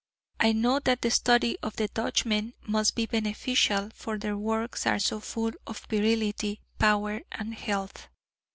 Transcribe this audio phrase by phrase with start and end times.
[0.39, 4.97] I know that the study of the Dutchmen must be beneficial; for their works are
[4.97, 8.07] so full of virility, power and health.